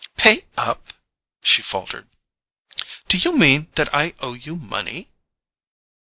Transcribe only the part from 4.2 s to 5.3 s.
you money?"